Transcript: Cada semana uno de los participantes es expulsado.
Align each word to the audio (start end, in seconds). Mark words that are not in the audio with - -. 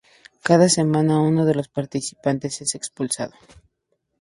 Cada 0.41 0.67
semana 0.67 1.19
uno 1.21 1.45
de 1.45 1.53
los 1.53 1.67
participantes 1.67 2.59
es 2.63 2.73
expulsado. 2.73 3.35